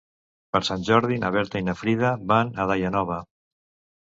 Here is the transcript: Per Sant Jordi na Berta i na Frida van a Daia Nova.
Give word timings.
Per 0.55 0.61
Sant 0.69 0.85
Jordi 0.87 1.17
na 1.23 1.29
Berta 1.35 1.61
i 1.65 1.65
na 1.67 1.77
Frida 1.83 2.15
van 2.33 2.51
a 2.65 2.67
Daia 2.73 2.93
Nova. 2.99 3.19